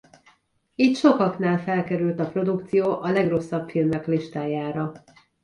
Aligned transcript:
Így 0.75 0.95
sokaknál 0.97 1.57
felkerült 1.59 2.19
a 2.19 2.29
produkció 2.29 3.01
a 3.01 3.09
legrosszabb 3.11 3.69
filmek 3.69 4.07
listájára. 4.07 4.91